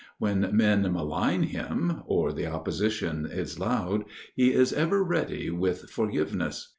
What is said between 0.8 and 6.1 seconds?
malign him, or the opposition's loud, he is ever ready with